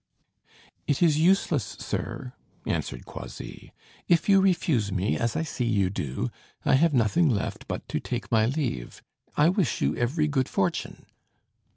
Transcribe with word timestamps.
"It 0.87 1.03
is 1.03 1.19
useless, 1.19 1.63
sir," 1.79 2.33
answered 2.65 3.05
Croisilles. 3.05 3.69
"If 4.07 4.27
you 4.27 4.41
refuse 4.41 4.91
me, 4.91 5.15
as 5.15 5.35
I 5.35 5.43
see 5.43 5.65
you 5.67 5.91
do, 5.91 6.31
I 6.65 6.73
have 6.73 6.95
nothing 6.95 7.29
left 7.29 7.67
but 7.67 7.87
to 7.89 7.99
take 7.99 8.31
my 8.31 8.47
leave. 8.47 9.03
I 9.37 9.47
wish 9.49 9.79
you 9.79 9.95
every 9.95 10.27
good 10.27 10.49
fortune." 10.49 11.05